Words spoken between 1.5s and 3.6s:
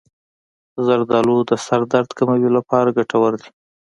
سر درد کمولو لپاره ګټور دي.